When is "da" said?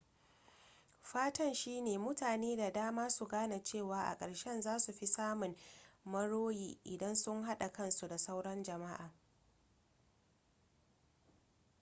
2.55-2.71, 8.07-8.17